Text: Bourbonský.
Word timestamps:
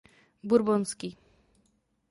Bourbonský. 0.43 1.13